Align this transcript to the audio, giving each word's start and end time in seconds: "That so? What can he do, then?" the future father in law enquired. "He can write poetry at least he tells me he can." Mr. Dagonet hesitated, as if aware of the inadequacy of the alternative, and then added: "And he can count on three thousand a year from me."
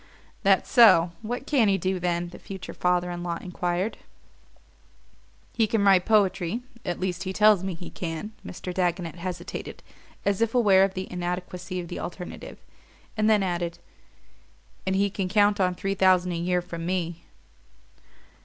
"That 0.41 0.65
so? 0.65 1.11
What 1.21 1.45
can 1.45 1.67
he 1.67 1.77
do, 1.77 1.99
then?" 1.99 2.29
the 2.29 2.39
future 2.39 2.73
father 2.73 3.11
in 3.11 3.21
law 3.21 3.37
enquired. 3.39 3.99
"He 5.53 5.67
can 5.67 5.83
write 5.85 6.07
poetry 6.07 6.63
at 6.83 6.99
least 6.99 7.21
he 7.21 7.31
tells 7.31 7.63
me 7.63 7.75
he 7.75 7.91
can." 7.91 8.31
Mr. 8.43 8.73
Dagonet 8.73 9.13
hesitated, 9.17 9.83
as 10.25 10.41
if 10.41 10.55
aware 10.55 10.83
of 10.83 10.95
the 10.95 11.05
inadequacy 11.11 11.79
of 11.79 11.87
the 11.87 11.99
alternative, 11.99 12.57
and 13.15 13.29
then 13.29 13.43
added: 13.43 13.77
"And 14.87 14.95
he 14.95 15.11
can 15.11 15.29
count 15.29 15.59
on 15.59 15.75
three 15.75 15.93
thousand 15.93 16.31
a 16.31 16.35
year 16.35 16.63
from 16.63 16.83
me." 16.83 17.21